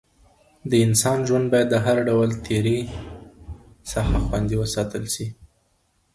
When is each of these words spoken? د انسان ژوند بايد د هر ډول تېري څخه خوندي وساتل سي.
د 0.69 0.71
انسان 0.85 1.17
ژوند 1.27 1.45
بايد 1.51 1.67
د 1.71 1.75
هر 1.85 1.97
ډول 2.09 2.29
تېري 2.45 2.79
څخه 3.91 4.15
خوندي 4.25 4.55
وساتل 4.59 5.03
سي. 5.15 5.27